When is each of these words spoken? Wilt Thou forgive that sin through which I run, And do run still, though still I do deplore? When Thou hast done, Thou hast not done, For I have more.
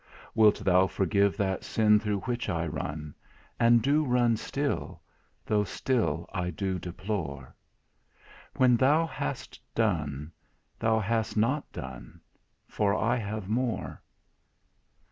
Wilt 0.33 0.55
Thou 0.63 0.87
forgive 0.87 1.37
that 1.37 1.63
sin 1.63 1.99
through 1.99 2.21
which 2.21 2.49
I 2.49 2.65
run, 2.65 3.13
And 3.59 3.83
do 3.83 4.03
run 4.03 4.35
still, 4.35 4.99
though 5.45 5.63
still 5.63 6.27
I 6.33 6.49
do 6.49 6.79
deplore? 6.79 7.53
When 8.57 8.77
Thou 8.77 9.05
hast 9.05 9.61
done, 9.75 10.31
Thou 10.79 10.97
hast 10.97 11.37
not 11.37 11.71
done, 11.71 12.19
For 12.67 12.95
I 12.95 13.15
have 13.17 13.47
more. 13.47 14.01